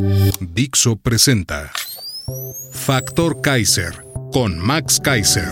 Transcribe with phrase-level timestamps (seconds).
[0.00, 1.70] Dixo presenta
[2.72, 5.50] Factor Kaiser con Max Kaiser.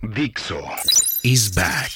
[0.00, 0.62] Dixo
[1.22, 1.90] is back.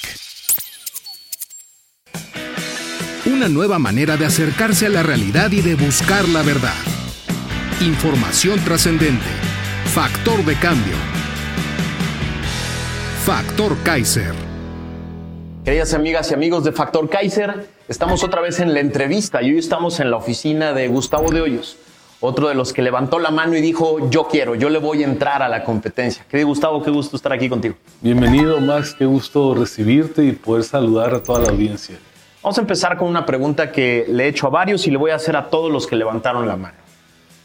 [3.25, 6.77] Una nueva manera de acercarse a la realidad y de buscar la verdad.
[7.79, 9.25] Información trascendente.
[9.85, 10.95] Factor de cambio.
[13.25, 14.35] Factor Kaiser.
[15.65, 19.57] Queridas amigas y amigos de Factor Kaiser, estamos otra vez en la entrevista y hoy
[19.57, 21.75] estamos en la oficina de Gustavo de Hoyos,
[22.21, 25.05] otro de los que levantó la mano y dijo, yo quiero, yo le voy a
[25.05, 26.25] entrar a la competencia.
[26.29, 27.75] Querido Gustavo, qué gusto estar aquí contigo.
[27.99, 31.99] Bienvenido Max, qué gusto recibirte y poder saludar a toda la audiencia.
[32.41, 35.11] Vamos a empezar con una pregunta que le he hecho a varios y le voy
[35.11, 36.77] a hacer a todos los que levantaron la mano.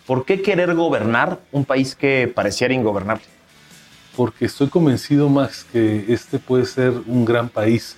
[0.06, 3.24] ¿Por qué querer gobernar un país que pareciera ingobernable?
[4.16, 7.96] Porque estoy convencido, Max, que este puede ser un gran país,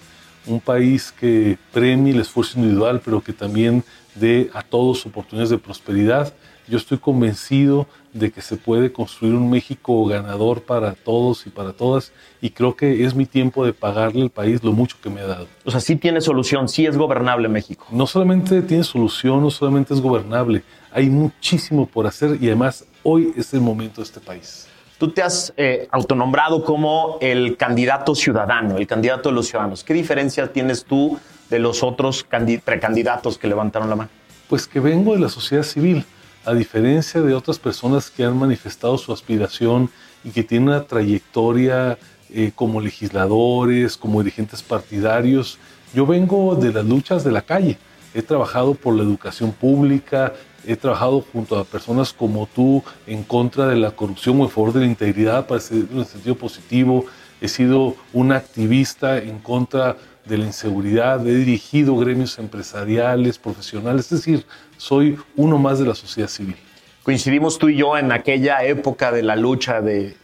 [0.49, 5.59] un país que premie el esfuerzo individual, pero que también dé a todos oportunidades de
[5.59, 6.33] prosperidad.
[6.67, 11.73] Yo estoy convencido de que se puede construir un México ganador para todos y para
[11.73, 15.21] todas, y creo que es mi tiempo de pagarle al país lo mucho que me
[15.21, 15.47] ha dado.
[15.65, 17.87] O sea, sí tiene solución, sí es gobernable México.
[17.91, 23.33] No solamente tiene solución, no solamente es gobernable, hay muchísimo por hacer y además hoy
[23.37, 24.68] es el momento de este país.
[24.99, 29.85] Tú te has eh, autonombrado como el candidato ciudadano, el candidato de los ciudadanos.
[29.85, 31.19] ¿Qué diferencia tienes tú
[31.51, 34.11] de los otros candi- precandidatos que levantaron la mano?
[34.49, 36.05] Pues que vengo de la sociedad civil,
[36.45, 39.89] a diferencia de otras personas que han manifestado su aspiración
[40.25, 41.97] y que tienen una trayectoria
[42.31, 45.59] eh, como legisladores, como dirigentes partidarios.
[45.95, 47.79] Yo vengo de las luchas de la calle.
[48.15, 50.33] He trabajado por la educación pública,
[50.69, 54.75] he trabajado junto a personas como tú en contra de la corrupción o en favor
[54.75, 57.07] de la integridad para ser en sentido positivo.
[57.41, 59.97] He sido un activista en contra
[60.27, 64.45] de la inseguridad, he dirigido gremios empresariales, profesionales, es decir,
[64.77, 66.57] soy uno más de la sociedad civil.
[67.03, 70.17] Coincidimos tú y yo en aquella época de la lucha de,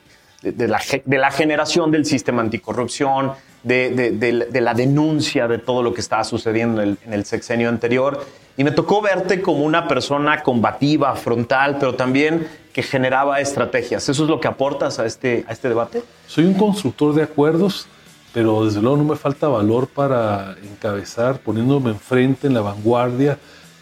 [0.43, 3.33] la, generación del sistema anticorrupción,
[3.63, 8.27] de, la denuncia de todo lo que estaba sucediendo en en el sexenio anterior.
[8.57, 14.09] Y me tocó verte como una persona combativa, frontal, pero también que generaba estrategias.
[14.09, 16.03] ¿Eso es lo que aportas a este, a este debate?
[16.27, 17.89] Soy un constructor de acuerdos,
[18.33, 23.39] pero desde luego no me falta valor para encabezar, poniéndome enfrente en la vanguardia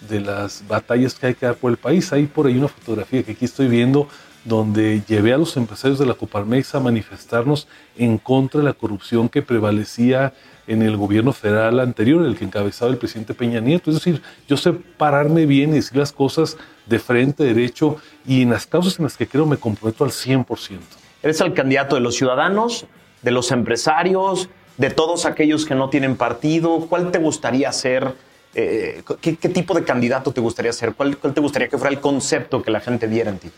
[0.09, 2.13] de las batallas que hay que dar por el país.
[2.13, 4.09] Hay por ahí una fotografía que aquí estoy viendo
[4.45, 9.29] donde llevé a los empresarios de la Coparmex a manifestarnos en contra de la corrupción
[9.29, 10.33] que prevalecía
[10.67, 13.91] en el gobierno federal anterior, el que encabezaba el presidente Peña Nieto.
[13.91, 18.51] Es decir, yo sé pararme bien y decir las cosas de frente, derecho, y en
[18.51, 20.79] las causas en las que creo me comprometo al 100%.
[21.23, 22.87] Eres el candidato de los ciudadanos,
[23.23, 26.87] de los empresarios, de todos aquellos que no tienen partido.
[26.89, 28.15] ¿Cuál te gustaría ser?
[28.55, 30.95] Eh, ¿qué, qué tipo de candidato te gustaría ser?
[30.95, 33.51] ¿Cuál, ¿Cuál te gustaría que fuera el concepto que la gente viera en ti?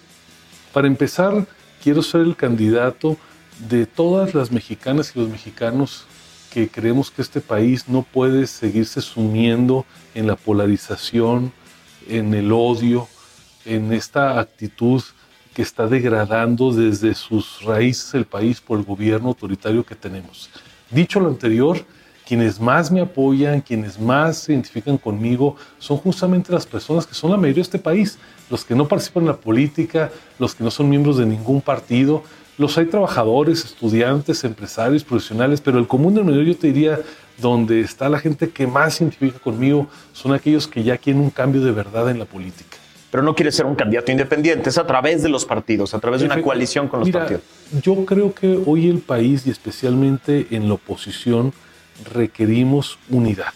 [0.75, 1.47] Para empezar,
[1.85, 3.17] quiero ser el candidato
[3.69, 6.05] de todas las mexicanas y los mexicanos
[6.53, 9.87] que creemos que este país no puede seguirse sumiendo
[10.17, 11.53] en la polarización,
[12.09, 13.07] en el odio,
[13.65, 15.01] en esta actitud
[15.55, 20.51] que está degradando desde sus raíces el país por el gobierno autoritario que tenemos.
[20.91, 21.87] Dicho lo anterior,
[22.27, 27.31] quienes más me apoyan, quienes más se identifican conmigo, son justamente las personas que son
[27.31, 28.19] la mayoría de este país,
[28.51, 32.23] los que no participan en la política, los que no son miembros de ningún partido.
[32.57, 37.01] Los hay trabajadores, estudiantes, empresarios, profesionales, pero el común denominador yo te diría,
[37.39, 41.31] donde está la gente que más se identifica conmigo, son aquellos que ya quieren un
[41.31, 42.77] cambio de verdad en la política.
[43.11, 46.21] Pero no quieres ser un candidato independiente, es a través de los partidos, a través
[46.21, 47.43] de una coalición con los Mira, partidos.
[47.83, 51.53] Yo creo que hoy el país y especialmente en la oposición
[52.13, 53.53] requerimos unidad.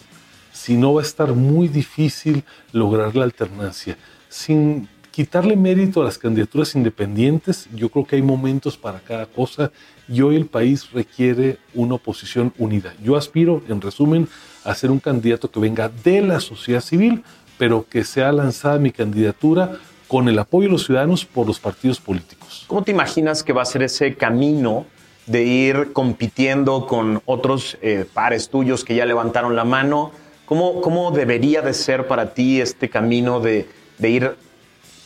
[0.53, 3.97] Si no va a estar muy difícil lograr la alternancia.
[4.29, 9.71] Sin quitarle mérito a las candidaturas independientes, yo creo que hay momentos para cada cosa
[10.07, 12.93] y hoy el país requiere una oposición unida.
[13.03, 14.29] Yo aspiro, en resumen,
[14.63, 17.23] a ser un candidato que venga de la sociedad civil,
[17.57, 21.99] pero que sea lanzada mi candidatura con el apoyo de los ciudadanos por los partidos
[21.99, 22.65] políticos.
[22.67, 24.85] ¿Cómo te imaginas que va a ser ese camino
[25.25, 30.11] de ir compitiendo con otros eh, pares tuyos que ya levantaron la mano?
[30.45, 33.67] ¿Cómo, cómo debería de ser para ti este camino de,
[33.99, 34.35] de ir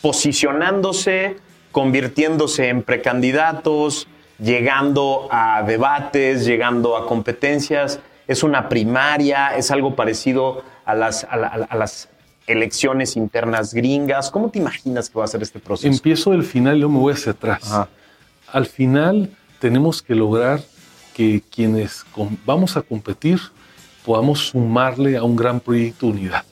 [0.01, 1.35] posicionándose,
[1.71, 4.07] convirtiéndose en precandidatos,
[4.39, 7.99] llegando a debates, llegando a competencias?
[8.27, 9.55] ¿Es una primaria?
[9.57, 12.09] ¿Es algo parecido a las, a, la- a las
[12.47, 14.29] elecciones internas gringas?
[14.31, 15.87] ¿Cómo te imaginas que va a ser este proceso?
[15.93, 17.63] Empiezo del final y luego me voy hacia atrás.
[17.65, 17.89] Ajá.
[18.51, 19.29] Al final
[19.59, 20.61] tenemos que lograr
[21.13, 22.05] que quienes
[22.45, 23.39] vamos a competir
[24.05, 26.43] podamos sumarle a un gran proyecto de unidad.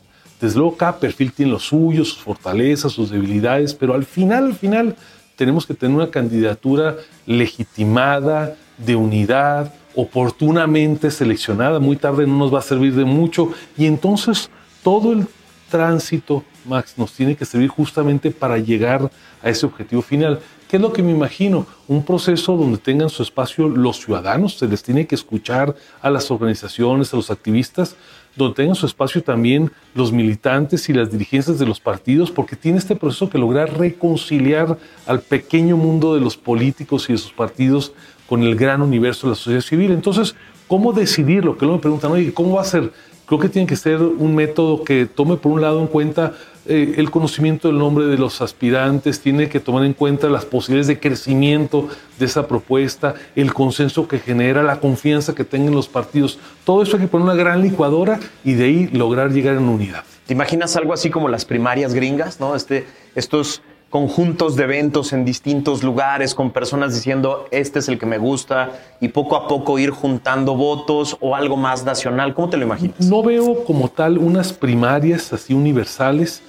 [0.42, 4.96] Desde luego perfil tiene lo suyo, sus fortalezas, sus debilidades, pero al final, al final
[5.36, 6.98] tenemos que tener una candidatura
[7.28, 11.80] legitimada, de unidad, oportunamente seleccionada.
[11.80, 14.50] Muy tarde no nos va a servir de mucho y entonces
[14.84, 15.28] todo el
[15.70, 19.10] tránsito, Max, nos tiene que servir justamente para llegar
[19.42, 20.40] a ese objetivo final.
[20.68, 21.66] ¿Qué es lo que me imagino?
[21.88, 26.32] Un proceso donde tengan su espacio los ciudadanos, se les tiene que escuchar a las
[26.32, 27.96] organizaciones, a los activistas,
[28.36, 32.78] donde tengan su espacio también los militantes y las dirigencias de los partidos, porque tiene
[32.78, 37.94] este proceso que lograr reconciliar al pequeño mundo de los políticos y de sus partidos
[38.28, 39.92] con el gran universo de la sociedad civil.
[39.92, 40.36] Entonces,
[40.72, 41.58] ¿cómo decidirlo?
[41.58, 42.94] Que luego me preguntan, oye, ¿cómo va a ser?
[43.26, 46.32] Creo que tiene que ser un método que tome por un lado en cuenta
[46.66, 50.88] eh, el conocimiento del nombre de los aspirantes, tiene que tomar en cuenta las posibilidades
[50.88, 56.40] de crecimiento de esa propuesta, el consenso que genera, la confianza que tengan los partidos.
[56.64, 60.06] Todo eso hay que poner una gran licuadora y de ahí lograr llegar en unidad.
[60.26, 62.56] ¿Te imaginas algo así como las primarias gringas, ¿no?
[62.56, 68.06] Este, estos conjuntos de eventos en distintos lugares con personas diciendo este es el que
[68.06, 68.72] me gusta
[69.02, 72.34] y poco a poco ir juntando votos o algo más nacional.
[72.34, 73.02] ¿Cómo te lo imaginas?
[73.02, 76.42] No veo como tal unas primarias así universales.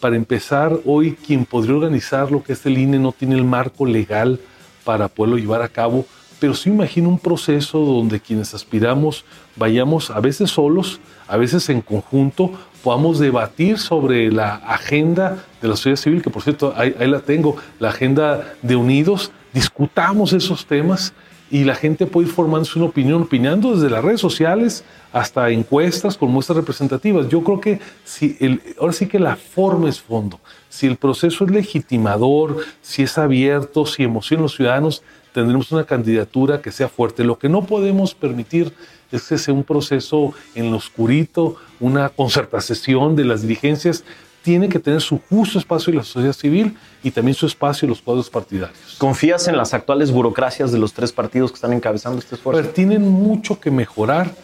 [0.00, 3.86] Para empezar, hoy quien podría organizar lo que es el INE no tiene el marco
[3.86, 4.40] legal
[4.84, 6.04] para poderlo llevar a cabo,
[6.40, 9.24] pero sí imagino un proceso donde quienes aspiramos
[9.54, 12.50] vayamos a veces solos, a veces en conjunto,
[12.82, 17.20] podamos debatir sobre la agenda de la sociedad civil, que por cierto, ahí, ahí la
[17.20, 21.12] tengo, la agenda de Unidos, discutamos esos temas
[21.52, 26.16] y la gente puede ir formándose una opinión, opinando desde las redes sociales hasta encuestas
[26.16, 27.28] con muestras representativas.
[27.28, 30.40] Yo creo que si el, ahora sí que la forma es fondo.
[30.70, 35.02] Si el proceso es legitimador, si es abierto, si emociona a los ciudadanos,
[35.34, 37.22] tendremos una candidatura que sea fuerte.
[37.22, 38.72] Lo que no podemos permitir
[39.12, 44.04] es que sea un proceso en lo oscurito, una concertación de las dirigencias.
[44.42, 47.90] Tiene que tener su justo espacio en la sociedad civil y también su espacio en
[47.90, 48.96] los cuadros partidarios.
[48.98, 52.62] ¿Confías en las actuales burocracias de los tres partidos que están encabezando este esfuerzo?
[52.62, 54.34] ver, tienen mucho que mejorar,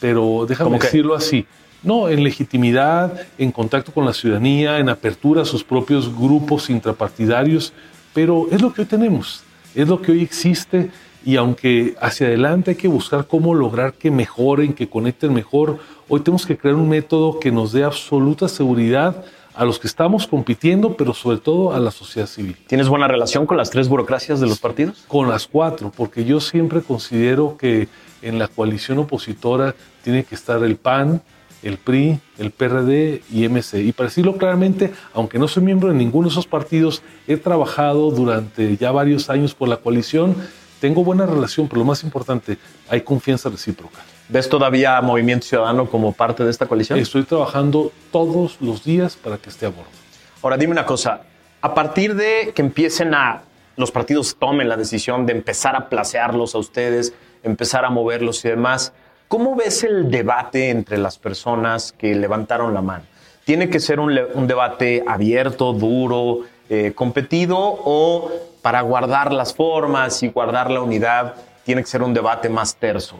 [0.00, 1.46] pero déjame decirlo así.
[1.82, 7.72] No, en legitimidad, en contacto con la ciudadanía, en apertura a sus propios grupos intrapartidarios,
[8.12, 10.90] pero es lo que hoy tenemos, es lo que hoy existe
[11.26, 16.20] y aunque hacia adelante hay que buscar cómo lograr que mejoren, que conecten mejor, hoy
[16.20, 20.96] tenemos que crear un método que nos dé absoluta seguridad a los que estamos compitiendo,
[20.96, 24.46] pero sobre todo a la sociedad civil ¿Tienes buena relación con las tres burocracias de
[24.46, 25.04] los partidos?
[25.08, 27.88] con las cuatro, porque yo siempre considero que
[28.22, 29.74] en la coalición opositora
[30.04, 31.22] tiene que estar el PAN,
[31.64, 33.80] el PRI, el PRD y MC.
[33.80, 38.12] Y para decirlo claramente, aunque no soy miembro de ninguno de esos partidos, he trabajado
[38.12, 40.36] durante ya varios años por la coalición,
[40.80, 42.58] tengo buena relación, pero lo más importante,
[42.88, 44.00] hay confianza recíproca.
[44.28, 46.98] ¿Ves todavía a Movimiento Ciudadano como parte de esta coalición?
[46.98, 49.90] Estoy trabajando todos los días para que esté a bordo.
[50.42, 51.22] Ahora dime una cosa,
[51.60, 53.42] a partir de que empiecen a
[53.76, 57.12] los partidos tomen la decisión de empezar a placearlos a ustedes,
[57.42, 58.92] empezar a moverlos y demás,
[59.28, 63.04] ¿cómo ves el debate entre las personas que levantaron la mano?
[63.44, 68.32] ¿Tiene que ser un debate abierto, duro, eh, competido o
[68.66, 73.14] para guardar las formas y guardar la unidad tiene que ser un debate más terso?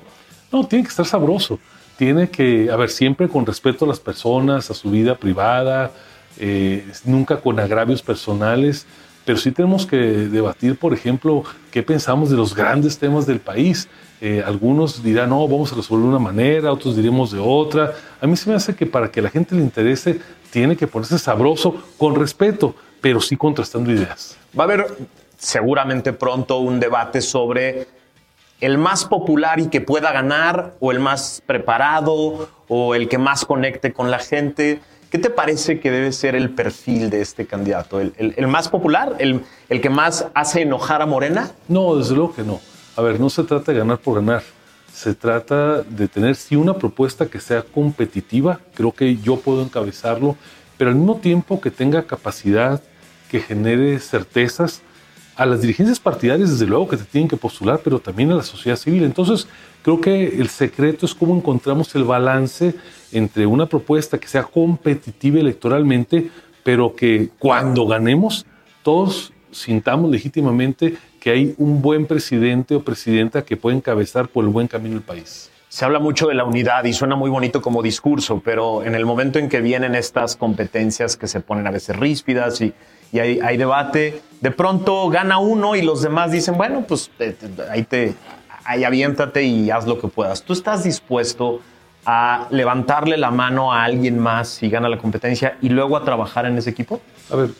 [0.50, 1.60] No, tiene que estar sabroso.
[1.96, 5.92] Tiene que, a ver, siempre con respeto a las personas, a su vida privada,
[6.40, 8.88] eh, nunca con agravios personales,
[9.24, 13.88] pero sí tenemos que debatir, por ejemplo, qué pensamos de los grandes temas del país.
[14.20, 17.92] Eh, algunos dirán, no, vamos a resolver de una manera, otros diremos de otra.
[18.20, 20.18] A mí se me hace que para que la gente le interese,
[20.50, 24.36] tiene que ponerse sabroso, con respeto, pero sí contrastando ideas.
[24.58, 24.86] Va a haber
[25.36, 27.86] seguramente pronto un debate sobre
[28.60, 33.44] el más popular y que pueda ganar, o el más preparado, o el que más
[33.44, 34.80] conecte con la gente.
[35.10, 38.00] ¿Qué te parece que debe ser el perfil de este candidato?
[38.00, 39.14] ¿El, más popular?
[39.18, 41.52] ¿El, ¿El que más hace enojar a Morena?
[41.68, 42.60] No, desde luego que no.
[42.96, 44.42] A ver, no se trata de ganar por ganar.
[44.92, 48.60] Se trata de tener sí una propuesta que sea competitiva.
[48.74, 50.36] Creo que yo puedo encabezarlo,
[50.78, 52.82] pero al mismo tiempo que tenga capacidad,
[53.30, 54.80] que genere certezas,
[55.36, 58.42] a las dirigencias partidarias, desde luego que te tienen que postular, pero también a la
[58.42, 59.04] sociedad civil.
[59.04, 59.46] Entonces,
[59.82, 62.74] creo que el secreto es cómo encontramos el balance
[63.12, 66.30] entre una propuesta que sea competitiva electoralmente,
[66.64, 68.46] pero que cuando ganemos,
[68.82, 74.50] todos sintamos legítimamente que hay un buen presidente o presidenta que puede encabezar por el
[74.50, 75.50] buen camino el país.
[75.68, 79.04] Se habla mucho de la unidad y suena muy bonito como discurso, pero en el
[79.04, 82.72] momento en que vienen estas competencias que se ponen a veces ríspidas y
[83.12, 84.22] y hay, debate.
[84.40, 87.10] De pronto gana uno y los demás dicen, bueno, pues
[87.70, 88.14] ahí te,
[88.64, 90.42] ahí aviéntate y haz lo que puedas.
[90.42, 91.60] ¿Tú estás dispuesto
[92.04, 96.46] a levantarle la mano a alguien más si gana la competencia y luego a trabajar
[96.46, 97.00] en ese equipo?
[97.30, 97.50] A ver,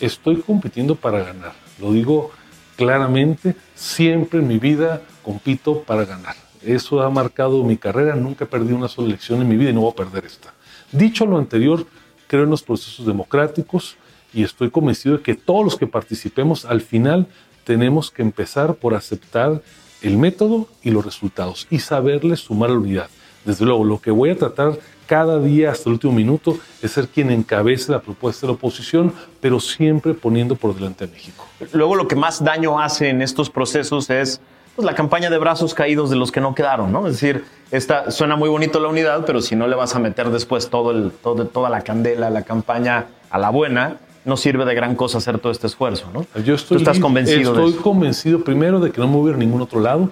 [0.00, 1.52] estoy compitiendo para ganar.
[1.80, 2.30] Lo digo
[2.76, 6.36] claramente, siempre en mi vida compito para ganar.
[6.62, 9.82] Eso ha marcado mi carrera, nunca he una sola elección en mi vida y no
[9.82, 10.52] voy a perder esta.
[10.92, 11.86] Dicho lo anterior,
[12.26, 13.96] creo en los procesos democráticos,
[14.32, 17.26] y estoy convencido de que todos los que participemos al final
[17.64, 19.62] tenemos que empezar por aceptar
[20.02, 23.08] el método y los resultados y saberle sumar la unidad.
[23.44, 27.08] Desde luego, lo que voy a tratar cada día hasta el último minuto es ser
[27.08, 31.46] quien encabece la propuesta de la oposición, pero siempre poniendo por delante a México.
[31.72, 34.40] Luego lo que más daño hace en estos procesos es
[34.76, 37.06] pues, la campaña de brazos caídos de los que no quedaron, ¿no?
[37.06, 40.28] Es decir, esta, suena muy bonito la unidad, pero si no le vas a meter
[40.30, 44.74] después todo el, todo, toda la candela, la campaña a la buena, no sirve de
[44.74, 46.26] gran cosa hacer todo este esfuerzo, ¿no?
[46.42, 49.36] Yo estoy, ¿Tú estás convencido estoy convencido primero de que no me voy a ir
[49.36, 50.10] a ningún otro lado,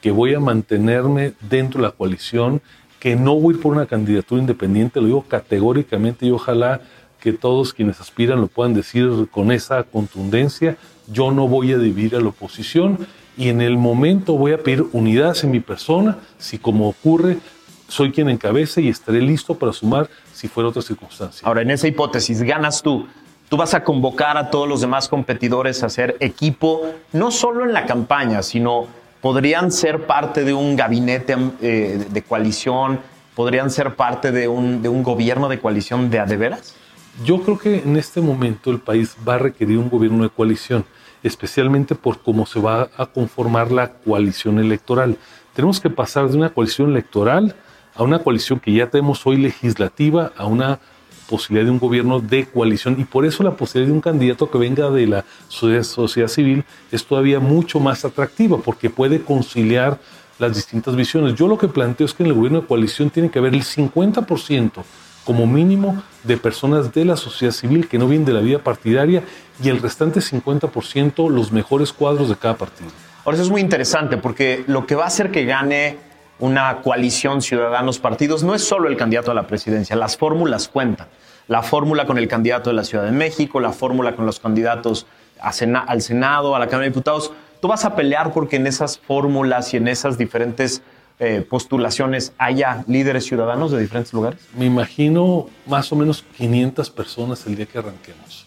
[0.00, 2.60] que voy a mantenerme dentro de la coalición,
[3.00, 6.80] que no voy por una candidatura independiente, lo digo categóricamente y ojalá
[7.20, 10.76] que todos quienes aspiran lo puedan decir con esa contundencia.
[11.10, 14.84] Yo no voy a dividir a la oposición y en el momento voy a pedir
[14.92, 17.38] unidad en mi persona, si como ocurre
[17.88, 21.46] soy quien encabece y estaré listo para sumar si fuera otra circunstancia.
[21.46, 23.06] Ahora, en esa hipótesis, ganas tú,
[23.54, 27.72] tú vas a convocar a todos los demás competidores a hacer equipo, no solo en
[27.72, 28.88] la campaña, sino
[29.20, 32.98] podrían ser parte de un gabinete eh, de coalición,
[33.36, 36.74] podrían ser parte de un, de un gobierno de coalición de adeveras?
[37.24, 40.84] Yo creo que en este momento el país va a requerir un gobierno de coalición,
[41.22, 45.16] especialmente por cómo se va a conformar la coalición electoral.
[45.54, 47.54] Tenemos que pasar de una coalición electoral
[47.94, 50.80] a una coalición que ya tenemos hoy legislativa, a una
[51.28, 54.58] posibilidad de un gobierno de coalición y por eso la posibilidad de un candidato que
[54.58, 59.98] venga de la sociedad civil es todavía mucho más atractiva porque puede conciliar
[60.38, 61.34] las distintas visiones.
[61.34, 63.62] Yo lo que planteo es que en el gobierno de coalición tiene que haber el
[63.62, 64.82] 50%
[65.24, 69.22] como mínimo de personas de la sociedad civil que no vienen de la vida partidaria
[69.62, 72.90] y el restante 50% los mejores cuadros de cada partido.
[73.24, 75.96] Ahora eso es muy interesante porque lo que va a hacer que gane
[76.44, 81.06] una coalición ciudadanos partidos, no es solo el candidato a la presidencia, las fórmulas cuentan.
[81.48, 85.06] La fórmula con el candidato de la Ciudad de México, la fórmula con los candidatos
[85.40, 87.32] al Senado, a la Cámara de Diputados.
[87.62, 90.82] Tú vas a pelear porque en esas fórmulas y en esas diferentes
[91.18, 94.40] eh, postulaciones haya líderes ciudadanos de diferentes lugares?
[94.54, 98.46] Me imagino más o menos 500 personas el día que arranquemos.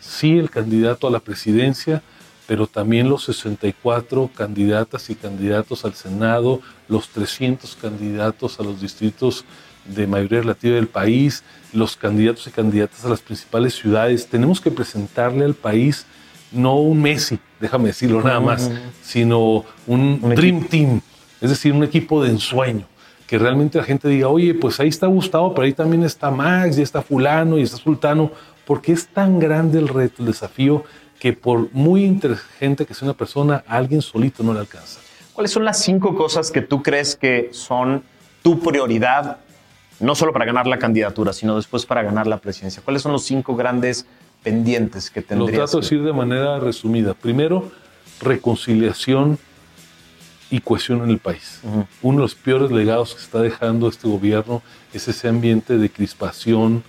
[0.00, 2.02] Sí, el candidato a la presidencia,
[2.48, 9.44] pero también los 64 candidatas y candidatos al Senado, los 300 candidatos a los distritos
[9.84, 14.28] de mayoría relativa del país, los candidatos y candidatas a las principales ciudades.
[14.28, 16.06] Tenemos que presentarle al país
[16.50, 18.70] no un Messi, déjame decirlo nada más,
[19.02, 21.02] sino un, Dream Team,
[21.42, 22.86] es decir, un equipo de ensueño.
[23.26, 26.78] Que realmente la gente diga, oye, pues ahí está Gustavo, pero ahí también está Max,
[26.78, 28.30] y está Fulano, y está Sultano,
[28.64, 30.84] porque es tan grande el reto, el desafío,
[31.18, 35.00] que por muy inteligente que sea una persona, a alguien solito no le alcanza.
[35.32, 38.02] ¿Cuáles son las cinco cosas que tú crees que son
[38.42, 39.38] tu prioridad,
[40.00, 42.82] no solo para ganar la candidatura, sino después para ganar la presidencia?
[42.84, 44.06] ¿Cuáles son los cinco grandes
[44.42, 45.52] pendientes que tendrías?
[45.52, 47.14] Lo trato de decir de manera resumida.
[47.14, 47.70] Primero,
[48.20, 49.38] reconciliación
[50.50, 51.60] y cohesión en el país.
[52.02, 56.82] Uno de los peores legados que está dejando este gobierno es ese ambiente de crispación,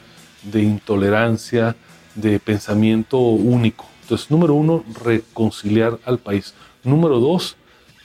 [0.43, 1.75] de intolerancia,
[2.15, 3.88] de pensamiento único.
[4.09, 6.55] Entonces, número uno, reconciliar al país.
[6.83, 7.57] Número dos,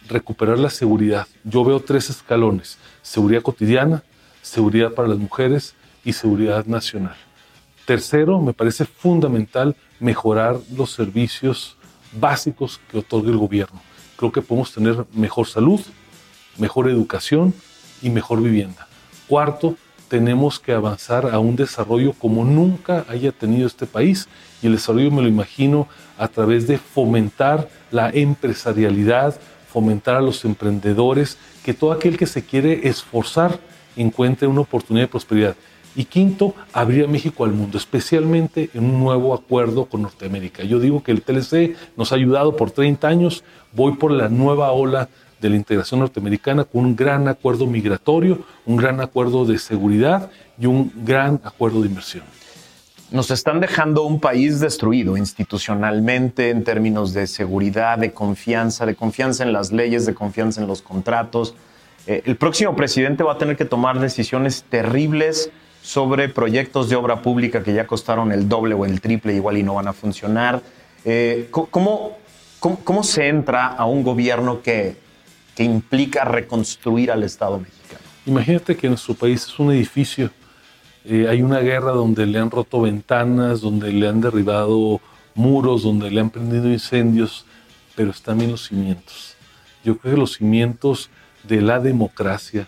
[0.07, 1.27] recuperar la seguridad.
[1.45, 2.77] Yo veo tres escalones.
[3.01, 4.03] Seguridad cotidiana,
[4.43, 7.17] seguridad para las mujeres y seguridad nacional.
[7.87, 11.79] Tercero, me parece fundamental mejorar los servicios
[12.13, 13.81] básicos que otorga el gobierno.
[14.19, 15.81] Creo que podemos tener mejor salud,
[16.59, 17.55] mejor educación
[18.03, 18.87] y mejor vivienda.
[19.27, 19.75] Cuarto,
[20.15, 24.29] tenemos que avanzar a un desarrollo como nunca haya tenido este país
[24.63, 29.35] y el desarrollo me lo imagino a través de fomentar la empresarialidad,
[29.73, 33.59] fomentar a los emprendedores, que todo aquel que se quiere esforzar
[33.97, 35.57] encuentre una oportunidad de prosperidad.
[35.97, 40.63] Y quinto, abrir a México al mundo, especialmente en un nuevo acuerdo con Norteamérica.
[40.63, 43.43] Yo digo que el TLC nos ha ayudado por 30 años,
[43.73, 45.09] voy por la nueva ola
[45.45, 50.65] de la integración norteamericana con un gran acuerdo migratorio, un gran acuerdo de seguridad y
[50.65, 52.25] un gran acuerdo de inversión.
[53.11, 59.45] Nos están dejando un país destruido institucionalmente en términos de seguridad, de confianza, de confianza
[59.45, 61.55] en las leyes, de confianza en los contratos.
[62.07, 65.51] Eh, el próximo presidente va a tener que tomar decisiones terribles
[65.83, 69.63] sobre proyectos de obra pública que ya costaron el doble o el triple, igual y
[69.63, 70.63] no van a funcionar.
[71.05, 72.17] Eh, ¿cómo,
[72.61, 75.04] cómo, se entra a un gobierno que,
[75.55, 78.01] que implica reconstruir al Estado mexicano?
[78.27, 80.31] Imagínate que nuestro país es un edificio.
[81.05, 85.01] Eh, hay una guerra donde le han roto ventanas, donde le han derribado
[85.35, 87.45] muros, donde le han prendido incendios,
[87.95, 89.37] pero están bien los cimientos.
[89.85, 91.11] Yo creo que los cimientos
[91.43, 92.67] de la democracia,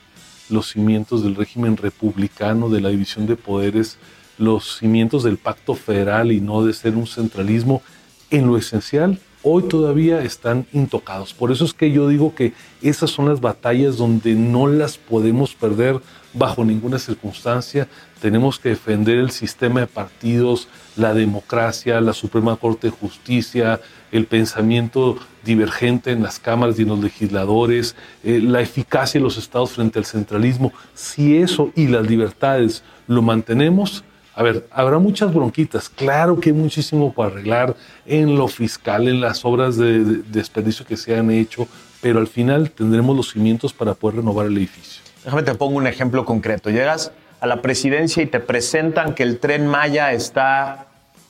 [0.50, 3.99] los cimientos del régimen republicano, de la división de poderes,
[4.38, 7.83] los cimientos del pacto federal y no de ser un centralismo,
[8.31, 11.33] en lo esencial, hoy todavía están intocados.
[11.33, 15.55] Por eso es que yo digo que esas son las batallas donde no las podemos
[15.55, 16.00] perder
[16.35, 17.87] bajo ninguna circunstancia.
[18.21, 24.26] Tenemos que defender el sistema de partidos, la democracia, la Suprema Corte de Justicia, el
[24.26, 29.71] pensamiento divergente en las cámaras y en los legisladores, eh, la eficacia de los estados
[29.71, 30.73] frente al centralismo.
[30.93, 34.03] Si eso y las libertades lo mantenemos,
[34.37, 37.75] a ver, habrá muchas bronquitas, claro que hay muchísimo para arreglar
[38.05, 41.66] en lo fiscal, en las obras de, de desperdicio que se han hecho,
[42.00, 45.02] pero al final tendremos los cimientos para poder renovar el edificio.
[45.25, 46.71] Déjame te pongo un ejemplo concreto.
[46.71, 50.87] Llegas a la presidencia y te presentan que el tren Maya está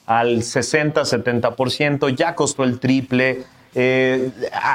[0.06, 3.44] al 60, 70%, ya costó el triple.
[3.74, 4.30] Eh,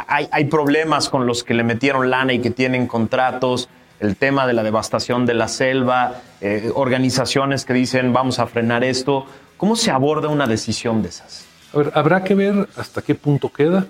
[0.07, 3.69] hay, problemas con los que le metieron lana y que tienen contratos,
[4.01, 8.83] el tema de la devastación de la selva, eh, organizaciones que dicen vamos a frenar
[8.83, 9.25] esto.
[9.57, 11.45] ¿Cómo se aborda una decisión de esas?
[11.73, 13.85] A ver, habrá que ver hasta qué punto queda.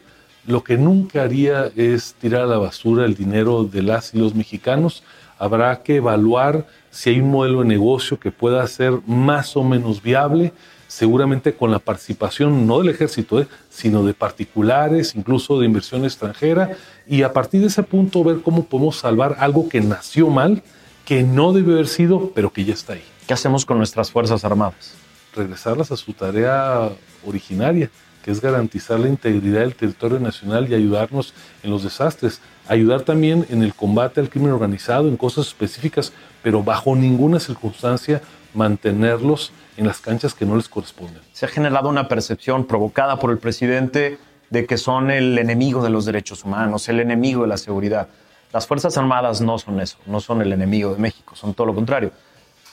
[0.45, 4.35] Lo que nunca haría es tirar a la basura el dinero de las y los
[4.35, 5.03] mexicanos
[5.41, 10.03] habrá que evaluar si hay un modelo de negocio que pueda ser más o menos
[10.03, 10.53] viable,
[10.91, 16.75] seguramente con la participación no del ejército, eh, sino de particulares, incluso de inversión extranjera,
[17.07, 20.61] y a partir de ese punto ver cómo podemos salvar algo que nació mal,
[21.05, 23.03] que no debe haber sido, pero que ya está ahí.
[23.25, 24.95] ¿Qué hacemos con nuestras Fuerzas Armadas?
[25.33, 26.89] Regresarlas a su tarea
[27.25, 27.89] originaria,
[28.21, 33.45] que es garantizar la integridad del territorio nacional y ayudarnos en los desastres ayudar también
[33.49, 38.21] en el combate al crimen organizado, en cosas específicas, pero bajo ninguna circunstancia
[38.53, 41.21] mantenerlos en las canchas que no les corresponden.
[41.33, 44.17] Se ha generado una percepción provocada por el presidente
[44.49, 48.07] de que son el enemigo de los derechos humanos, el enemigo de la seguridad.
[48.51, 51.75] Las Fuerzas Armadas no son eso, no son el enemigo de México, son todo lo
[51.75, 52.11] contrario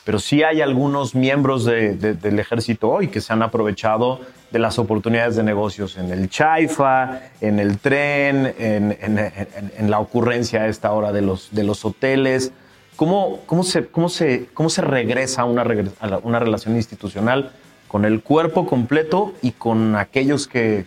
[0.08, 5.36] pero sí hay algunos miembros del ejército hoy que se han aprovechado de las oportunidades
[5.36, 11.20] de negocios en el Chaifa, en el tren, en, la ocurrencia a esta hora de
[11.20, 12.52] los, hoteles.
[12.98, 17.52] ¿Cómo, cómo, se, cómo, se, ¿Cómo se regresa a una, a una relación institucional
[17.86, 20.84] con el cuerpo completo y con aquellos que,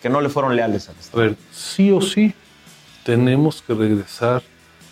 [0.00, 1.22] que no le fueron leales al Estado?
[1.22, 2.32] A ver, sí o sí
[3.04, 4.42] tenemos que regresar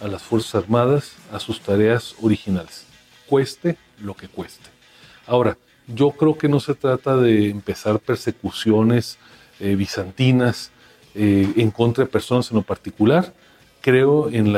[0.00, 2.86] a las Fuerzas Armadas a sus tareas originales
[3.26, 4.70] cueste lo que cueste.
[5.26, 9.18] Ahora, yo creo que no se trata de empezar persecuciones
[9.60, 10.70] eh, bizantinas
[11.14, 13.32] eh, en contra de personas en lo particular.
[13.80, 14.52] Creo en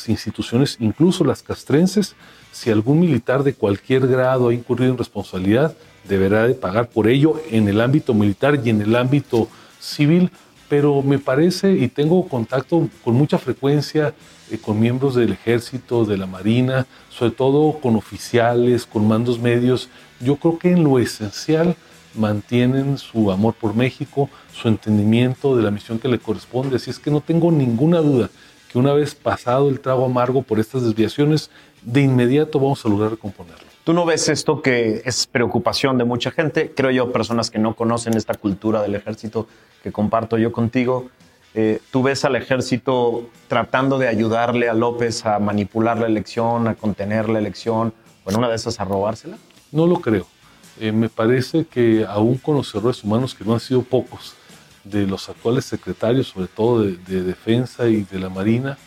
[0.00, 2.14] las instituciones, incluso las castrenses,
[2.52, 5.76] si algún militar de cualquier grado ha incurrido en responsabilidad,
[6.08, 10.30] deberá de pagar por ello en el ámbito militar y en el ámbito civil,
[10.70, 14.14] pero me parece, y tengo contacto con mucha frecuencia
[14.50, 19.90] eh, con miembros del ejército, de la marina, sobre todo con oficiales, con mandos medios.
[20.20, 21.76] Yo creo que en lo esencial
[22.14, 26.76] mantienen su amor por México, su entendimiento de la misión que le corresponde.
[26.76, 28.30] Así es que no tengo ninguna duda
[28.70, 31.50] que una vez pasado el trago amargo por estas desviaciones,
[31.82, 33.66] de inmediato vamos a lograr recomponerlo.
[33.84, 36.72] ¿Tú no ves esto que es preocupación de mucha gente?
[36.74, 39.48] Creo yo, personas que no conocen esta cultura del ejército
[39.82, 41.10] que comparto yo contigo,
[41.54, 46.76] eh, ¿Tú ves al ejército tratando de ayudarle a López a manipular la elección, a
[46.76, 47.92] contener la elección,
[48.24, 49.36] o en una de esas a robársela?
[49.72, 50.26] No lo creo.
[50.78, 54.34] Eh, me parece que aún con los errores humanos, que no han sido pocos,
[54.84, 58.78] de los actuales secretarios, sobre todo de, Defensa y de la Marina,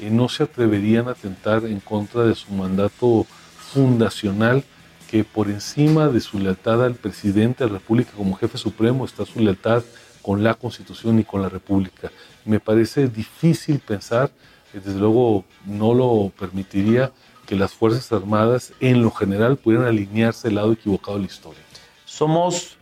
[0.00, 3.26] eh, no se atreverían a atentar en contra de su mandato
[3.72, 4.64] fundacional,
[5.08, 9.24] que por encima de su lealtad al presidente de la República como jefe supremo está
[9.24, 9.84] su lealtad
[10.20, 12.10] con la Constitución y con la República.
[12.44, 14.30] Me parece difícil pensar,
[14.72, 17.12] desde luego no lo permitiría,
[17.46, 21.62] que las Fuerzas Armadas en lo general pudieran alinearse al lado equivocado de la historia.
[22.04, 22.76] Somos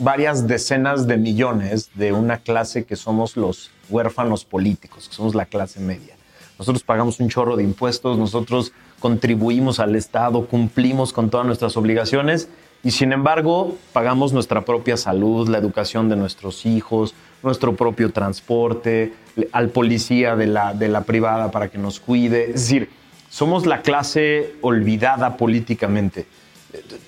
[0.00, 5.46] varias decenas de millones de una clase que somos los huérfanos políticos, que somos la
[5.46, 6.16] clase media.
[6.58, 12.48] Nosotros pagamos un chorro de impuestos, nosotros contribuimos al Estado, cumplimos con todas nuestras obligaciones
[12.82, 19.14] y sin embargo pagamos nuestra propia salud, la educación de nuestros hijos, nuestro propio transporte,
[19.52, 22.50] al policía de la, de la privada para que nos cuide.
[22.50, 22.90] Es decir,
[23.28, 26.26] somos la clase olvidada políticamente.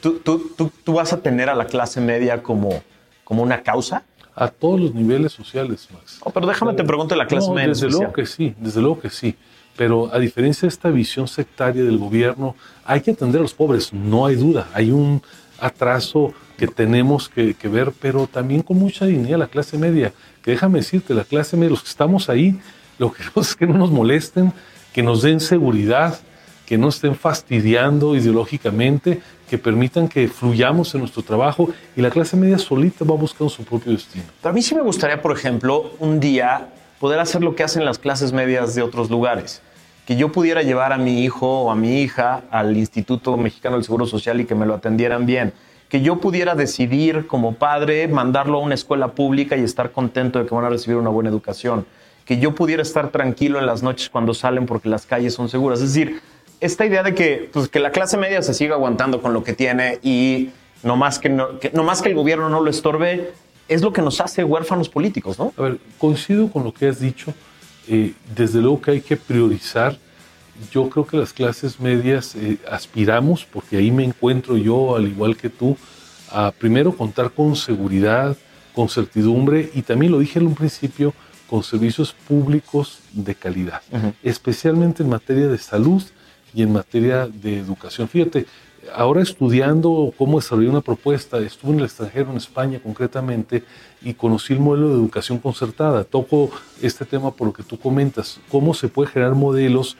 [0.00, 0.20] ¿Tú,
[0.84, 2.82] tú, vas a tener a la clase media como,
[3.24, 4.04] como una causa?
[4.34, 6.18] A todos los niveles sociales, Max.
[6.22, 7.68] Oh, pero déjame te pregunto la clase media.
[7.68, 9.36] Desde luego que sí, desde luego que sí.
[9.76, 13.92] Pero a diferencia de esta visión sectaria del gobierno, hay que atender a los pobres,
[13.92, 14.68] no hay duda.
[14.74, 15.22] Hay un
[15.60, 20.12] atraso que tenemos que, que ver, pero también con mucha dignidad la clase media.
[20.42, 22.58] Que déjame decirte, la clase media, los que estamos ahí,
[22.98, 24.52] lo que queremos es que no nos molesten,
[24.92, 26.18] que nos den seguridad,
[26.66, 32.36] que no estén fastidiando ideológicamente, que permitan que fluyamos en nuestro trabajo y la clase
[32.36, 34.24] media solita va buscando su propio destino.
[34.42, 37.98] a mí sí me gustaría, por ejemplo, un día poder hacer lo que hacen las
[37.98, 39.60] clases medias de otros lugares.
[40.06, 43.84] Que yo pudiera llevar a mi hijo o a mi hija al Instituto Mexicano del
[43.84, 45.52] Seguro Social y que me lo atendieran bien.
[45.88, 50.46] Que yo pudiera decidir como padre mandarlo a una escuela pública y estar contento de
[50.46, 51.84] que van a recibir una buena educación
[52.24, 55.80] que yo pudiera estar tranquilo en las noches cuando salen porque las calles son seguras.
[55.80, 56.20] Es decir,
[56.62, 59.52] esta idea de que, pues, que la clase media se siga aguantando con lo que
[59.52, 60.50] tiene y
[60.84, 61.48] no más que, no,
[61.84, 63.32] más que el gobierno no lo estorbe,
[63.68, 65.52] es lo que nos hace huérfanos políticos, ¿no?
[65.56, 67.34] A ver, coincido con lo que has dicho.
[67.88, 69.98] Eh, desde luego que hay que priorizar.
[70.70, 75.36] Yo creo que las clases medias eh, aspiramos, porque ahí me encuentro yo, al igual
[75.36, 75.76] que tú,
[76.30, 78.36] a primero contar con seguridad,
[78.72, 81.12] con certidumbre y también lo dije en un principio,
[81.50, 83.82] con servicios públicos de calidad,
[84.22, 86.02] especialmente en materia de salud
[86.54, 88.08] y en materia de educación.
[88.08, 88.46] Fíjate,
[88.94, 93.64] ahora estudiando cómo desarrollar una propuesta, estuve en el extranjero, en España concretamente,
[94.02, 96.04] y conocí el modelo de educación concertada.
[96.04, 99.96] Toco este tema por lo que tú comentas, cómo se puede generar modelos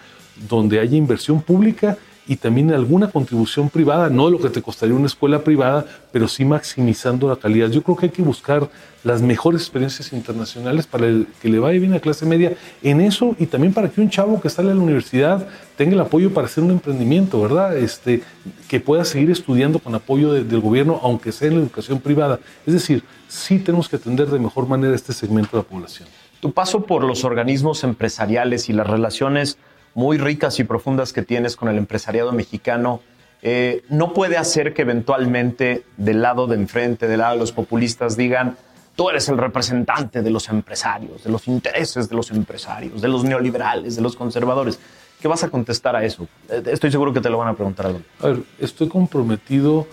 [0.48, 5.06] donde haya inversión pública y también alguna contribución privada, no lo que te costaría una
[5.06, 7.68] escuela privada, pero sí maximizando la calidad.
[7.68, 8.68] Yo creo que hay que buscar
[9.02, 11.06] las mejores experiencias internacionales para
[11.40, 14.40] que le vaya bien a clase media en eso y también para que un chavo
[14.40, 17.76] que sale a la universidad tenga el apoyo para hacer un emprendimiento, ¿verdad?
[17.76, 18.22] Este,
[18.68, 22.38] que pueda seguir estudiando con apoyo del gobierno, aunque sea en la educación privada.
[22.64, 26.08] Es decir, sí tenemos que atender de mejor manera este segmento de la población.
[26.40, 29.58] Tu paso por los organismos empresariales y las relaciones
[29.94, 33.00] muy ricas y profundas que tienes con el empresariado mexicano,
[33.42, 38.16] eh, no puede hacer que eventualmente del lado de enfrente, del lado de los populistas,
[38.16, 38.56] digan,
[38.94, 43.24] tú eres el representante de los empresarios, de los intereses de los empresarios, de los
[43.24, 44.78] neoliberales, de los conservadores.
[45.20, 46.28] ¿Qué vas a contestar a eso?
[46.48, 48.02] Eh, estoy seguro que te lo van a preguntar algo.
[48.20, 49.86] A ver, estoy comprometido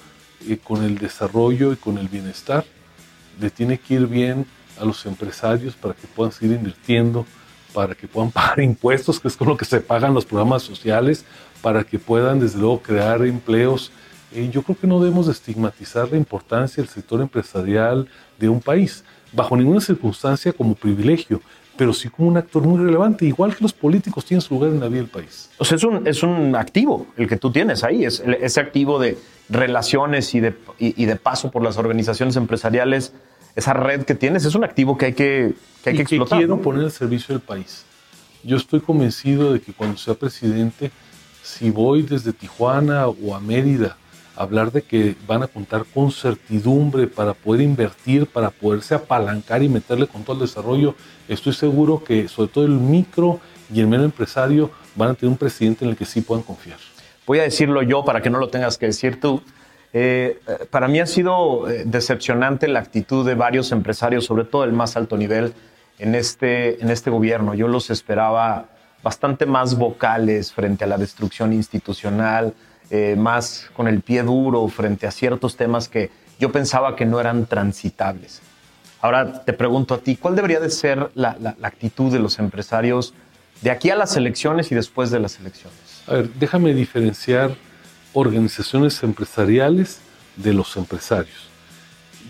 [0.47, 2.65] eh, con el desarrollo y con el bienestar.
[3.39, 4.45] Le tiene que ir bien
[4.79, 7.25] a los empresarios para que puedan seguir invirtiendo,
[7.73, 11.25] para que puedan pagar impuestos, que es con lo que se pagan los programas sociales,
[11.61, 13.91] para que puedan desde luego crear empleos.
[14.31, 19.03] Eh, yo creo que no debemos estigmatizar la importancia del sector empresarial de un país,
[19.31, 21.41] bajo ninguna circunstancia como privilegio,
[21.75, 24.81] pero sí como un actor muy relevante, igual que los políticos tienen su lugar en
[24.81, 25.49] la vida del país.
[25.57, 28.99] O sea, es un, es un activo el que tú tienes ahí, es ese activo
[28.99, 29.17] de
[29.49, 33.13] relaciones y de, y de paso por las organizaciones empresariales
[33.55, 36.39] esa red que tienes es un activo que hay que, que, hay que explotar.
[36.39, 37.85] quiero poner al servicio del país.
[38.43, 40.91] Yo estoy convencido de que cuando sea presidente,
[41.43, 43.97] si voy desde Tijuana o a Mérida
[44.35, 49.61] a hablar de que van a contar con certidumbre para poder invertir, para poderse apalancar
[49.61, 50.95] y meterle con todo el desarrollo,
[51.27, 53.41] estoy seguro que sobre todo el micro
[53.73, 56.77] y el medio empresario van a tener un presidente en el que sí puedan confiar.
[57.25, 59.41] Voy a decirlo yo para que no lo tengas que decir tú.
[59.91, 64.73] Eh, para mí ha sido eh, decepcionante la actitud de varios empresarios, sobre todo el
[64.73, 65.53] más alto nivel,
[65.97, 67.53] en este, en este gobierno.
[67.53, 68.67] Yo los esperaba
[69.01, 72.53] bastante más vocales frente a la destrucción institucional,
[72.91, 77.19] eh, más con el pie duro frente a ciertos temas que yo pensaba que no
[77.19, 78.41] eran transitables.
[79.01, 83.13] Ahora te pregunto a ti, ¿cuál debería de ser la, la actitud de los empresarios
[83.61, 86.03] de aquí a las elecciones y después de las elecciones?
[86.07, 87.51] A ver, déjame diferenciar
[88.13, 89.99] organizaciones empresariales
[90.35, 91.49] de los empresarios.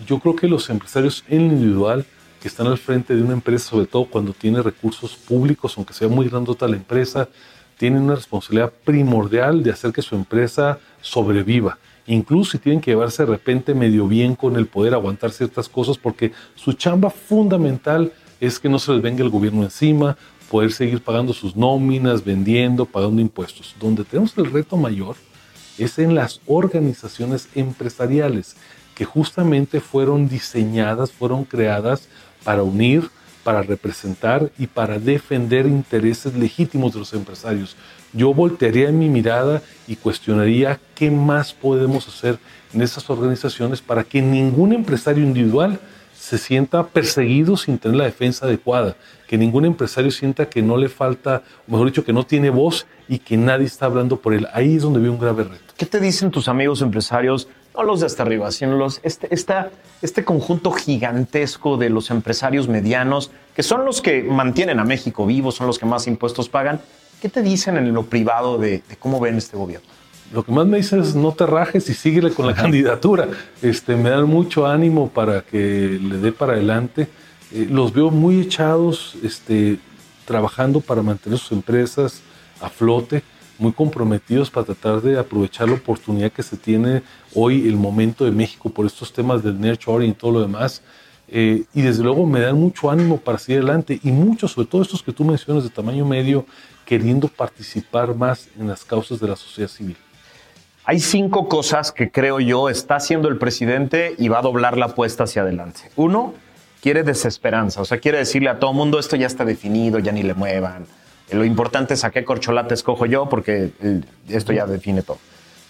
[0.06, 2.04] Yo creo que los empresarios en individual
[2.40, 6.08] que están al frente de una empresa, sobre todo cuando tiene recursos públicos, aunque sea
[6.08, 7.28] muy grandota la empresa,
[7.76, 11.78] tienen una responsabilidad primordial de hacer que su empresa sobreviva.
[12.06, 15.96] Incluso si tienen que llevarse de repente medio bien con el poder aguantar ciertas cosas,
[15.96, 20.16] porque su chamba fundamental es que no se les venga el gobierno encima,
[20.50, 23.74] poder seguir pagando sus nóminas, vendiendo, pagando impuestos.
[23.78, 25.16] Donde tenemos el reto mayor
[25.78, 28.56] es en las organizaciones empresariales
[28.94, 32.08] que justamente fueron diseñadas, fueron creadas
[32.44, 33.10] para unir,
[33.42, 37.76] para representar y para defender intereses legítimos de los empresarios.
[38.12, 42.38] Yo voltearía mi mirada y cuestionaría qué más podemos hacer
[42.74, 45.80] en esas organizaciones para que ningún empresario individual
[46.20, 48.94] se sienta perseguido sin tener la defensa adecuada,
[49.26, 53.20] que ningún empresario sienta que no le falta, mejor dicho, que no tiene voz y
[53.20, 54.46] que nadie está hablando por él.
[54.52, 55.72] Ahí es donde veo un grave reto.
[55.78, 57.48] ¿Qué te dicen tus amigos empresarios?
[57.74, 59.28] No los de hasta arriba, sino los, este,
[60.02, 65.50] este conjunto gigantesco de los empresarios medianos, que son los que mantienen a México vivo,
[65.52, 66.82] son los que más impuestos pagan.
[67.22, 69.88] ¿Qué te dicen en lo privado de cómo ven este gobierno?
[70.32, 73.28] Lo que más me dice es no te rajes y síguele con la candidatura.
[73.62, 77.08] Este, me dan mucho ánimo para que le dé para adelante.
[77.52, 79.78] Eh, los veo muy echados, este,
[80.24, 82.22] trabajando para mantener sus empresas
[82.60, 83.24] a flote,
[83.58, 87.02] muy comprometidos para tratar de aprovechar la oportunidad que se tiene
[87.34, 90.82] hoy, el momento de México por estos temas del nurturing y todo lo demás.
[91.26, 94.82] Eh, y desde luego me dan mucho ánimo para seguir adelante y muchos, sobre todo
[94.82, 96.46] estos que tú mencionas de tamaño medio,
[96.84, 99.96] queriendo participar más en las causas de la sociedad civil.
[100.90, 104.86] Hay cinco cosas que creo yo está haciendo el presidente y va a doblar la
[104.86, 105.82] apuesta hacia adelante.
[105.94, 106.34] Uno,
[106.82, 110.24] quiere desesperanza, o sea, quiere decirle a todo mundo esto ya está definido, ya ni
[110.24, 110.86] le muevan.
[111.30, 114.00] Lo importante es a qué corcholata escojo yo porque eh,
[114.30, 115.18] esto ya define todo.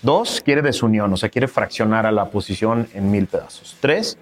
[0.00, 3.76] Dos, quiere desunión, o sea, quiere fraccionar a la oposición en mil pedazos.
[3.78, 4.16] Tres,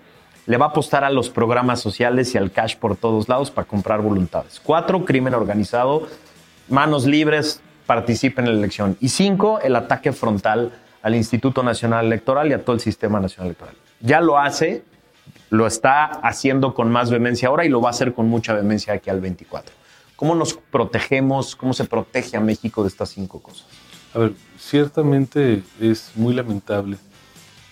[0.47, 3.69] le va a apostar a los programas sociales y al cash por todos lados para
[3.69, 4.59] comprar voluntades.
[4.59, 6.09] Cuatro, crimen organizado,
[6.69, 8.97] manos libres, participe en la elección.
[8.99, 13.49] Y cinco, el ataque frontal al Instituto Nacional Electoral y a todo el sistema nacional
[13.49, 13.75] electoral.
[14.01, 14.85] Ya lo hace,
[15.51, 18.95] lo está haciendo con más vehemencia ahora y lo va a hacer con mucha vehemencia
[18.95, 19.75] aquí al 24.
[20.17, 23.67] ¿Cómo nos protegemos, cómo se protege a México de estas cinco cosas?
[24.15, 26.97] A ver, ciertamente es muy lamentable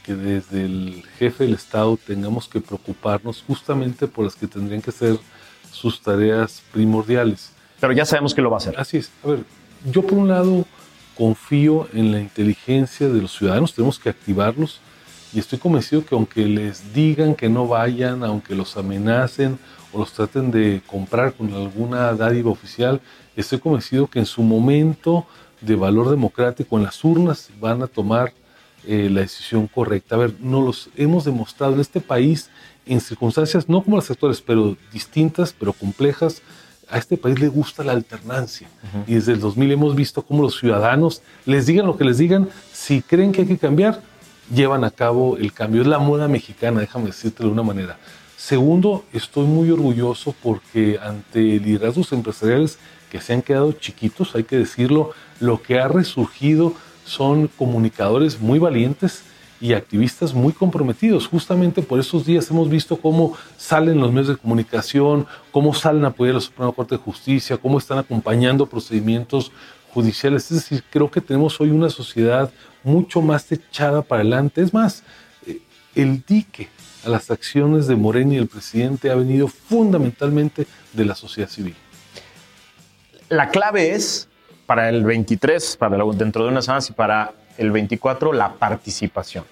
[0.05, 4.93] que desde el jefe del Estado tengamos que preocuparnos justamente por las que tendrían que
[4.93, 5.19] ser
[5.73, 7.53] sus tareas primordiales.
[7.81, 8.79] Pero ya sabemos que lo va a hacer.
[8.79, 9.11] Así es.
[9.25, 9.41] A ver,
[9.91, 10.65] yo por un lado
[11.17, 14.81] confío en la inteligencia de los ciudadanos, tenemos que activarlos
[15.33, 19.59] y estoy convencido que aunque les digan que no vayan, aunque los amenacen
[19.93, 23.01] o los traten de comprar con alguna dádiva oficial,
[23.35, 25.27] estoy convencido que en su momento
[25.61, 28.33] de valor democrático en las urnas van a tomar
[28.87, 30.15] eh, la decisión correcta.
[30.15, 32.51] A ver, nos los hemos demostrado en este país
[32.87, 36.41] en circunstancias no como las actuales, pero distintas, pero complejas,
[36.89, 38.69] a este país le gusta la alternancia.
[39.07, 42.49] Y desde el 2000 hemos visto cómo los ciudadanos, les digan lo que les digan,
[42.73, 44.01] si creen que hay que cambiar,
[44.53, 45.83] llevan a cabo el cambio.
[45.83, 47.99] Es la moda mexicana, déjame decirte de una manera.
[48.37, 52.79] Segundo, estoy muy orgulloso porque ante liderazgos empresariales
[53.11, 58.59] que se han quedado chiquitos, hay que decirlo, lo que ha resurgido son comunicadores muy
[58.59, 59.23] valientes,
[59.61, 61.27] y activistas muy comprometidos.
[61.27, 66.09] Justamente por esos días hemos visto cómo salen los medios de comunicación, cómo salen a
[66.09, 69.53] apoyar a la Suprema Corte de Justicia, cómo están acompañando procedimientos
[69.93, 70.51] judiciales.
[70.51, 72.51] Es decir, creo que tenemos hoy una sociedad
[72.85, 74.63] mucho más echada para adelante.
[74.63, 75.03] Es más,
[75.47, 75.61] eh,
[75.95, 76.69] el dique
[77.05, 81.75] a las acciones de Moreno y el presidente ha venido fundamentalmente de la sociedad civil.
[83.29, 84.29] La clave es
[84.67, 89.45] para el 23, para dentro de unas semanas y para el 24 la participación.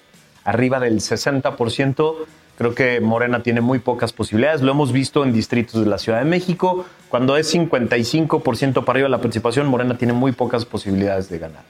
[0.43, 2.15] Arriba del 60%,
[2.57, 4.61] creo que Morena tiene muy pocas posibilidades.
[4.61, 6.85] Lo hemos visto en distritos de la Ciudad de México.
[7.09, 11.63] Cuando es 55% para arriba la participación, Morena tiene muy pocas posibilidades de ganar.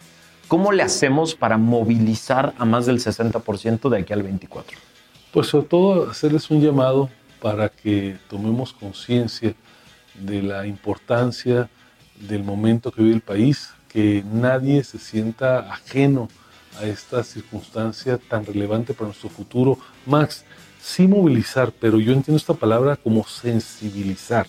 [0.48, 4.78] ¿Cómo le hacemos para movilizar a más del 60% de aquí al 24?
[5.32, 7.10] Pues sobre todo hacerles un llamado
[7.42, 9.54] para que tomemos conciencia
[10.14, 11.70] de la importancia
[12.16, 16.28] del momento que vive el país, que nadie se sienta ajeno
[16.78, 19.80] a esta circunstancia tan relevante para nuestro futuro.
[20.06, 20.44] Max,
[20.84, 24.48] sí movilizar, pero yo entiendo esta palabra como sensibilizar.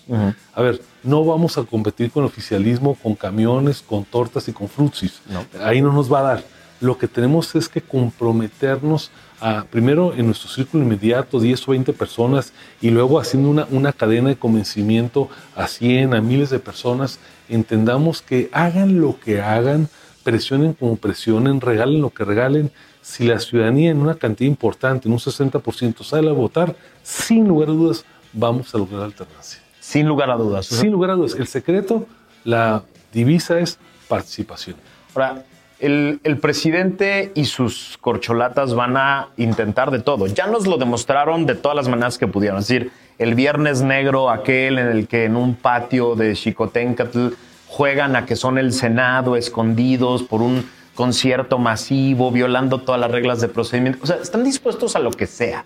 [0.52, 4.68] A ver, no vamos a competir con el oficialismo, con camiones, con tortas y con
[4.68, 5.20] frutsis.
[5.62, 6.44] Ahí no nos va a dar.
[6.80, 9.10] Lo que tenemos es que comprometernos
[9.40, 13.92] a, primero en nuestro círculo inmediato, 10 o 20 personas, y luego haciendo una, una
[13.92, 19.88] cadena de convencimiento a 100, a miles de personas entendamos que hagan lo que hagan,
[20.24, 25.12] presionen como presionen, regalen lo que regalen, si la ciudadanía en una cantidad importante, en
[25.12, 29.60] un 60%, sale a votar, sin lugar a dudas vamos a lograr alternancia.
[29.78, 30.66] Sin lugar a dudas.
[30.66, 31.36] Sin lugar a dudas.
[31.36, 32.06] El secreto,
[32.44, 34.76] la divisa es participación.
[35.14, 35.44] Ahora,
[35.78, 40.26] el, presidente y sus corcholatas van a intentar de todo.
[40.26, 42.60] Ya nos lo demostraron de todas las maneras que pudieron.
[42.60, 47.28] Es decir, el viernes negro, aquel en el que en un patio de Chicotencatl
[47.68, 53.40] juegan a que son el Senado escondidos por un concierto masivo, violando todas las reglas
[53.40, 53.98] de procedimiento.
[54.02, 55.64] O sea, están dispuestos a lo que sea.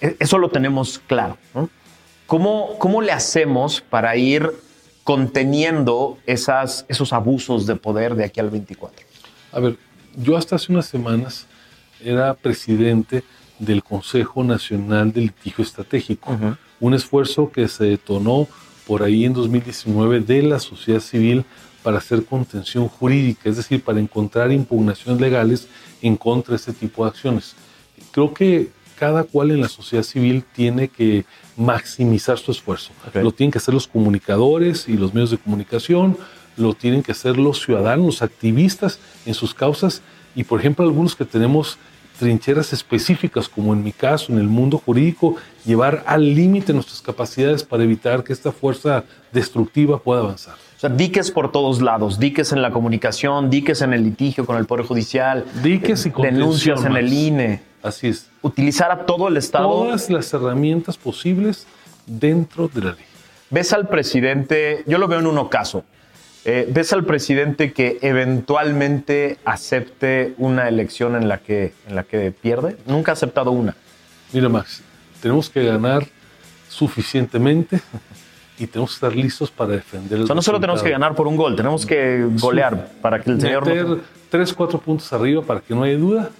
[0.00, 1.38] E, eso lo tenemos claro.
[2.26, 4.50] ¿Cómo, ¿Cómo le hacemos para ir
[5.04, 9.07] conteniendo esos abusos de poder de aquí al 24?
[9.58, 9.76] A ver,
[10.16, 11.46] yo hasta hace unas semanas
[12.00, 13.24] era presidente
[13.58, 16.38] del Consejo Nacional de Litigio Estratégico,
[16.78, 18.46] un esfuerzo que se detonó
[18.86, 21.44] por ahí en 2019 de la sociedad civil
[21.82, 25.66] para hacer contención jurídica, es decir, para encontrar impugnaciones legales
[26.02, 27.56] en contra de este tipo de acciones.
[28.12, 31.24] Creo que cada cual en la sociedad civil tiene que
[31.56, 32.92] maximizar su esfuerzo.
[33.12, 36.16] Lo tienen que hacer los comunicadores y los medios de comunicación,
[36.58, 40.02] lo tienen que hacer los ciudadanos, los activistas en sus causas
[40.34, 41.78] y, por ejemplo, algunos que tenemos
[42.18, 47.62] trincheras específicas, como en mi caso, en el mundo jurídico, llevar al límite nuestras capacidades
[47.62, 50.54] para evitar que esta fuerza destructiva pueda avanzar.
[50.54, 54.56] O sea, diques por todos lados, diques en la comunicación, diques en el litigio con
[54.56, 57.62] el Poder Judicial, diques y denuncias en el INE.
[57.82, 58.28] Así es.
[58.42, 59.68] Utilizar a todo el Estado.
[59.68, 61.66] Todas las herramientas posibles
[62.06, 63.04] dentro de la ley.
[63.50, 65.84] Ves al presidente, yo lo veo en un ocaso,
[66.44, 72.32] eh, ¿Ves al presidente que eventualmente acepte una elección en la, que, en la que
[72.32, 72.76] pierde?
[72.86, 73.74] Nunca ha aceptado una.
[74.32, 74.82] Mira, Max,
[75.20, 76.06] tenemos que ganar
[76.68, 77.80] suficientemente
[78.58, 81.14] y tenemos que estar listos para defender el O sea, no solo tenemos que ganar
[81.14, 83.66] por un gol, tenemos que golear para que el señor...
[83.66, 83.98] Meter
[84.30, 86.30] tres, cuatro puntos arriba para que no haya duda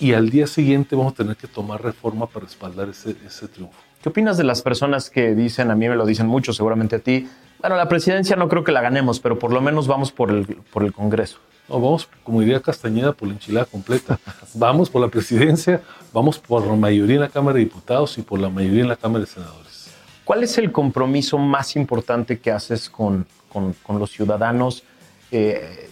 [0.00, 3.78] y al día siguiente vamos a tener que tomar reforma para respaldar ese, ese triunfo.
[4.02, 6.98] ¿Qué opinas de las personas que dicen, a mí me lo dicen mucho, seguramente a
[7.00, 7.28] ti,
[7.60, 10.46] bueno, la presidencia no creo que la ganemos, pero por lo menos vamos por el,
[10.46, 11.38] por el Congreso.
[11.68, 14.18] No, vamos, como diría Castañeda, por la enchilada completa.
[14.54, 18.38] vamos por la presidencia, vamos por la mayoría en la Cámara de Diputados y por
[18.38, 19.90] la mayoría en la Cámara de Senadores.
[20.24, 24.84] ¿Cuál es el compromiso más importante que haces con, con, los ciudadanos
[25.30, 25.88] eh,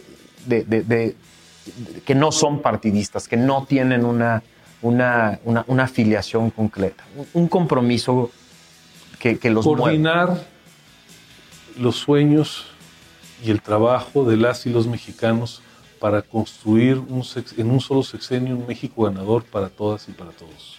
[0.46, 1.16] de,
[2.04, 4.42] que no son partidistas, que no tienen una,
[4.82, 7.04] una, una, afiliación concreta?
[7.32, 8.30] Un, compromiso
[9.18, 10.38] que, que los Coordinar
[11.78, 12.66] los sueños
[13.42, 15.62] y el trabajo de las y los mexicanos
[16.00, 17.02] para construir
[17.56, 20.78] en un solo sexenio un México ganador para todas y para todos.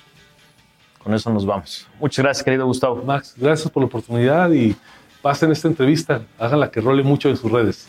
[1.04, 1.88] Con eso nos vamos.
[2.00, 3.02] Muchas gracias, querido Gustavo.
[3.04, 4.76] Max, gracias por la oportunidad y
[5.22, 7.88] pasen esta entrevista, háganla que role mucho en sus redes.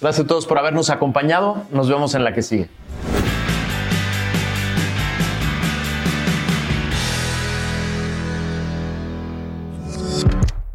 [0.00, 1.64] Gracias a todos por habernos acompañado.
[1.70, 2.68] Nos vemos en la que sigue.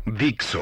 [0.06, 0.62] Dixo